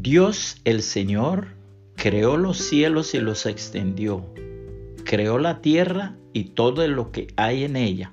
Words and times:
Dios 0.00 0.58
el 0.64 0.82
Señor 0.82 1.48
creó 1.96 2.36
los 2.36 2.58
cielos 2.58 3.16
y 3.16 3.18
los 3.18 3.46
extendió, 3.46 4.24
creó 5.02 5.40
la 5.40 5.60
tierra 5.60 6.14
y 6.32 6.44
todo 6.44 6.86
lo 6.86 7.10
que 7.10 7.26
hay 7.34 7.64
en 7.64 7.74
ella. 7.74 8.12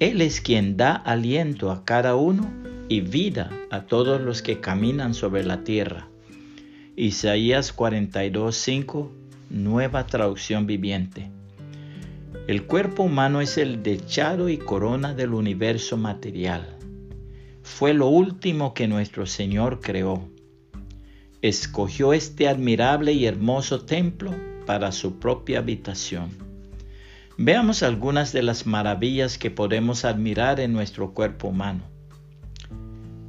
Él 0.00 0.20
es 0.20 0.40
quien 0.40 0.76
da 0.76 0.96
aliento 0.96 1.70
a 1.70 1.84
cada 1.84 2.16
uno 2.16 2.52
y 2.88 3.00
vida 3.00 3.48
a 3.70 3.82
todos 3.82 4.20
los 4.20 4.42
que 4.42 4.58
caminan 4.58 5.14
sobre 5.14 5.44
la 5.44 5.62
tierra. 5.62 6.08
Isaías 6.96 7.72
42:5, 7.76 9.08
nueva 9.50 10.06
traducción 10.06 10.66
viviente. 10.66 11.30
El 12.48 12.66
cuerpo 12.66 13.04
humano 13.04 13.40
es 13.40 13.56
el 13.56 13.84
dechado 13.84 14.48
y 14.48 14.58
corona 14.58 15.14
del 15.14 15.32
universo 15.32 15.96
material. 15.96 16.76
Fue 17.62 17.94
lo 17.94 18.08
último 18.08 18.74
que 18.74 18.88
nuestro 18.88 19.26
Señor 19.26 19.78
creó. 19.80 20.31
Escogió 21.42 22.12
este 22.12 22.46
admirable 22.46 23.12
y 23.14 23.26
hermoso 23.26 23.84
templo 23.84 24.32
para 24.64 24.92
su 24.92 25.18
propia 25.18 25.58
habitación. 25.58 26.30
Veamos 27.36 27.82
algunas 27.82 28.32
de 28.32 28.44
las 28.44 28.64
maravillas 28.64 29.38
que 29.38 29.50
podemos 29.50 30.04
admirar 30.04 30.60
en 30.60 30.72
nuestro 30.72 31.12
cuerpo 31.14 31.48
humano. 31.48 31.82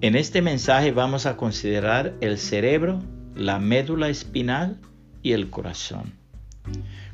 En 0.02 0.16
este 0.16 0.44
mensaje 0.44 0.92
vamos 0.92 1.26
a 1.26 1.38
considerar 1.38 2.14
el 2.22 2.38
cerebro, 2.38 3.02
la 3.34 3.58
médula 3.58 4.10
espinal 4.10 4.78
y 5.24 5.32
el 5.32 5.50
corazón. 5.50 6.14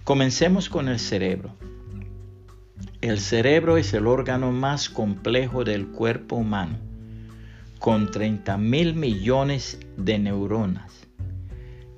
Comencemos 0.04 0.68
con 0.68 0.90
el 0.90 1.00
cerebro. 1.00 1.56
El 3.00 3.22
cerebro 3.22 3.78
es 3.78 3.94
el 3.94 4.06
órgano 4.06 4.52
más 4.52 4.90
complejo 4.90 5.64
del 5.64 5.88
cuerpo 5.88 6.36
humano, 6.36 6.78
con 7.80 8.12
30 8.12 8.58
mil 8.58 8.94
millones 8.94 9.80
de 9.98 10.20
neuronas. 10.20 11.08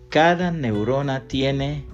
Cada 0.10 0.52
neurona 0.52 1.28
tiene 1.28 1.86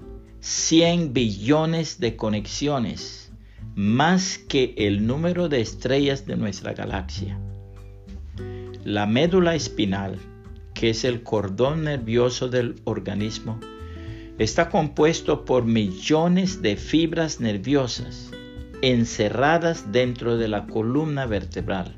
100 0.42 1.14
billones 1.14 2.00
de 2.00 2.16
conexiones, 2.16 3.32
más 3.76 4.38
que 4.38 4.76
el 4.78 5.08
número 5.08 5.50
de 5.50 5.62
estrellas 5.62 6.26
de 6.26 6.36
nuestra 6.36 6.74
galaxia. 6.74 7.40
La 8.84 9.06
médula 9.06 9.56
espinal, 9.56 10.18
que 10.74 10.90
es 10.92 11.04
el 11.04 11.24
cordón 11.24 11.86
nervioso 11.86 12.50
del 12.50 12.76
organismo, 12.84 13.60
está 14.38 14.70
compuesto 14.70 15.46
por 15.46 15.66
millones 15.66 16.62
de 16.62 16.76
fibras 16.76 17.40
nerviosas 17.40 18.32
encerradas 18.82 19.92
dentro 19.92 20.38
de 20.38 20.48
la 20.48 20.68
columna 20.68 21.26
vertebral. 21.26 21.96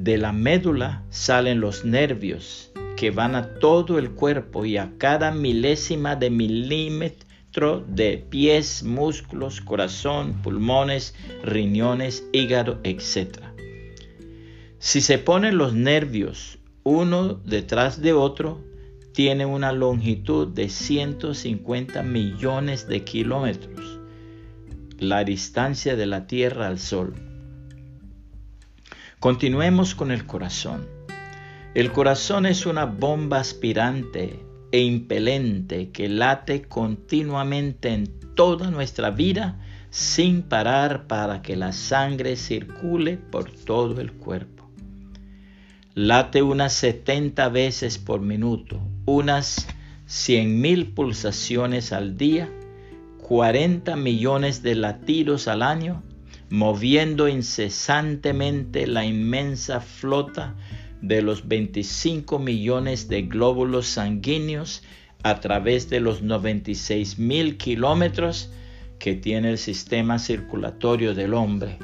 De 0.00 0.16
la 0.16 0.32
médula 0.32 1.04
salen 1.10 1.60
los 1.60 1.84
nervios 1.84 2.72
que 2.96 3.10
van 3.10 3.34
a 3.34 3.58
todo 3.58 3.98
el 3.98 4.12
cuerpo 4.12 4.64
y 4.64 4.78
a 4.78 4.92
cada 4.96 5.30
milésima 5.30 6.16
de 6.16 6.30
milímetro 6.30 7.84
de 7.86 8.16
pies, 8.16 8.82
músculos, 8.82 9.60
corazón, 9.60 10.40
pulmones, 10.42 11.14
riñones, 11.44 12.24
hígado, 12.32 12.80
etc. 12.82 13.40
Si 14.78 15.02
se 15.02 15.18
ponen 15.18 15.58
los 15.58 15.74
nervios 15.74 16.58
uno 16.82 17.34
detrás 17.34 18.00
de 18.00 18.14
otro, 18.14 18.64
tiene 19.12 19.44
una 19.44 19.70
longitud 19.72 20.48
de 20.48 20.70
150 20.70 22.02
millones 22.02 22.88
de 22.88 23.04
kilómetros 23.04 24.00
la 24.98 25.24
distancia 25.24 25.94
de 25.94 26.06
la 26.06 26.26
Tierra 26.26 26.68
al 26.68 26.78
Sol. 26.78 27.29
Continuemos 29.20 29.94
con 29.94 30.10
el 30.12 30.24
corazón. 30.24 30.88
El 31.74 31.92
corazón 31.92 32.46
es 32.46 32.64
una 32.64 32.86
bomba 32.86 33.38
aspirante 33.38 34.42
e 34.72 34.80
impelente 34.80 35.90
que 35.90 36.08
late 36.08 36.62
continuamente 36.62 37.90
en 37.90 38.06
toda 38.34 38.70
nuestra 38.70 39.10
vida 39.10 39.60
sin 39.90 40.40
parar 40.40 41.06
para 41.06 41.42
que 41.42 41.54
la 41.54 41.72
sangre 41.72 42.34
circule 42.34 43.18
por 43.18 43.50
todo 43.50 44.00
el 44.00 44.10
cuerpo. 44.10 44.70
Late 45.94 46.40
unas 46.40 46.72
70 46.72 47.50
veces 47.50 47.98
por 47.98 48.22
minuto, 48.22 48.80
unas 49.04 49.66
100 50.06 50.62
mil 50.62 50.94
pulsaciones 50.94 51.92
al 51.92 52.16
día 52.16 52.50
40 53.28 53.96
millones 53.96 54.62
de 54.62 54.76
latidos 54.76 55.46
al 55.46 55.60
año, 55.60 56.02
moviendo 56.50 57.28
incesantemente 57.28 58.88
la 58.88 59.04
inmensa 59.04 59.80
flota 59.80 60.56
de 61.00 61.22
los 61.22 61.46
25 61.46 62.40
millones 62.40 63.08
de 63.08 63.22
glóbulos 63.22 63.86
sanguíneos 63.86 64.82
a 65.22 65.38
través 65.38 65.88
de 65.88 66.00
los 66.00 66.22
96 66.22 67.18
mil 67.18 67.56
kilómetros 67.56 68.50
que 68.98 69.14
tiene 69.14 69.50
el 69.50 69.58
sistema 69.58 70.18
circulatorio 70.18 71.14
del 71.14 71.34
hombre, 71.34 71.78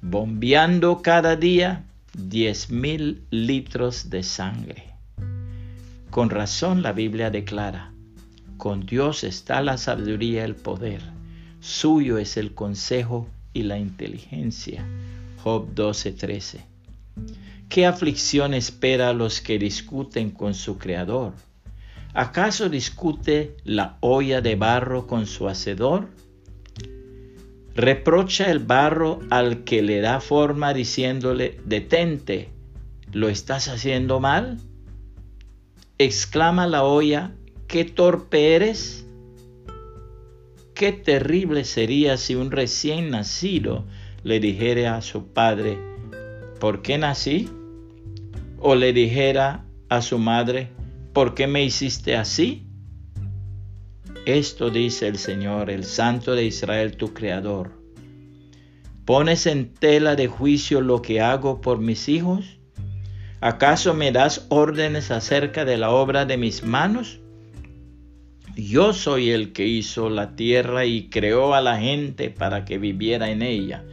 bombeando 0.00 1.02
cada 1.02 1.36
día 1.36 1.84
10 2.14 2.70
mil 2.70 3.22
litros 3.30 4.08
de 4.08 4.22
sangre. 4.22 4.84
Con 6.10 6.30
razón 6.30 6.82
la 6.82 6.92
Biblia 6.92 7.30
declara, 7.30 7.92
con 8.56 8.86
Dios 8.86 9.24
está 9.24 9.60
la 9.60 9.76
sabiduría 9.76 10.40
y 10.40 10.44
el 10.44 10.54
poder. 10.54 11.02
Suyo 11.60 12.16
es 12.16 12.38
el 12.38 12.54
consejo 12.54 13.28
y 13.56 13.62
la 13.62 13.78
inteligencia. 13.78 14.86
Job 15.42 15.74
12:13. 15.74 16.60
¿Qué 17.68 17.86
aflicción 17.86 18.52
espera 18.52 19.08
a 19.08 19.12
los 19.14 19.40
que 19.40 19.58
discuten 19.58 20.30
con 20.30 20.54
su 20.54 20.76
Creador? 20.76 21.32
¿Acaso 22.12 22.68
discute 22.68 23.56
la 23.64 23.96
olla 24.00 24.40
de 24.40 24.56
barro 24.56 25.06
con 25.06 25.26
su 25.26 25.48
hacedor? 25.48 26.08
Reprocha 27.74 28.50
el 28.50 28.58
barro 28.58 29.20
al 29.30 29.64
que 29.64 29.82
le 29.82 30.00
da 30.00 30.20
forma 30.20 30.72
diciéndole, 30.72 31.60
detente, 31.64 32.50
¿lo 33.12 33.28
estás 33.28 33.68
haciendo 33.68 34.20
mal? 34.20 34.58
Exclama 35.98 36.66
la 36.66 36.84
olla 36.84 37.32
qué 37.68 37.84
torpe 37.84 38.54
eres. 38.54 39.05
Qué 40.76 40.92
terrible 40.92 41.64
sería 41.64 42.18
si 42.18 42.34
un 42.34 42.50
recién 42.50 43.08
nacido 43.08 43.86
le 44.24 44.40
dijera 44.40 44.98
a 44.98 45.00
su 45.00 45.28
padre, 45.28 45.78
¿por 46.60 46.82
qué 46.82 46.98
nací? 46.98 47.48
O 48.58 48.74
le 48.74 48.92
dijera 48.92 49.64
a 49.88 50.02
su 50.02 50.18
madre, 50.18 50.68
¿por 51.14 51.34
qué 51.34 51.46
me 51.46 51.64
hiciste 51.64 52.14
así? 52.14 52.66
Esto 54.26 54.68
dice 54.68 55.08
el 55.08 55.16
Señor, 55.16 55.70
el 55.70 55.84
Santo 55.84 56.34
de 56.34 56.44
Israel, 56.44 56.98
tu 56.98 57.14
Creador. 57.14 57.80
¿Pones 59.06 59.46
en 59.46 59.72
tela 59.72 60.14
de 60.14 60.26
juicio 60.26 60.82
lo 60.82 61.00
que 61.00 61.22
hago 61.22 61.62
por 61.62 61.78
mis 61.78 62.06
hijos? 62.06 62.58
¿Acaso 63.40 63.94
me 63.94 64.12
das 64.12 64.44
órdenes 64.50 65.10
acerca 65.10 65.64
de 65.64 65.78
la 65.78 65.88
obra 65.88 66.26
de 66.26 66.36
mis 66.36 66.62
manos? 66.62 67.20
Yo 68.58 68.94
soy 68.94 69.32
el 69.32 69.52
que 69.52 69.66
hizo 69.66 70.08
la 70.08 70.34
tierra 70.34 70.86
y 70.86 71.10
creó 71.10 71.54
a 71.54 71.60
la 71.60 71.78
gente 71.78 72.30
para 72.30 72.64
que 72.64 72.78
viviera 72.78 73.30
en 73.30 73.42
ella. 73.42 73.84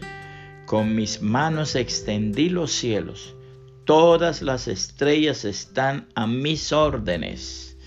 Con 0.65 0.95
mis 0.95 1.21
manos 1.21 1.75
extendí 1.75 2.47
los 2.47 2.71
cielos. 2.71 3.35
Todas 3.83 4.41
las 4.41 4.69
estrellas 4.69 5.43
están 5.43 6.07
a 6.15 6.27
mis 6.27 6.71
órdenes. 6.71 7.77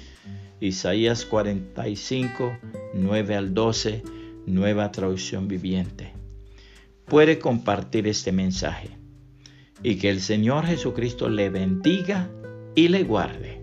Isaías 0.61 1.25
45, 1.25 2.59
9 2.93 3.35
al 3.37 3.55
12, 3.55 4.03
nueva 4.45 4.93
traducción 4.93 5.49
viviente. 5.49 6.13
Puede 7.07 7.39
compartir 7.39 8.07
este 8.07 8.33
mensaje 8.33 8.91
y 9.83 9.97
que 9.97 10.11
el 10.11 10.21
Señor 10.21 10.67
Jesucristo 10.67 11.31
le 11.31 11.49
bendiga 11.49 12.31
y 12.75 12.89
le 12.89 13.03
guarde. 13.05 13.56